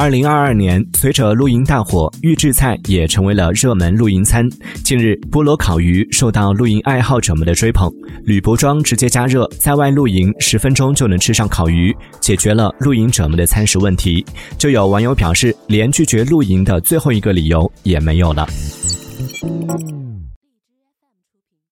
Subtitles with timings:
[0.00, 4.48] 二零二二年随着露营大火预制菜也成为了热门露营餐。
[4.82, 7.92] 近日菠萝烤鱼受到露营爱好者们的追捧
[8.24, 14.24] 铝箔装直接加热在外露营十分钟就能吃上烤鱼解决了露营者们的餐食问题。
[14.56, 18.48] 就有网友表示连拒绝露营的最后一个理由也没有了。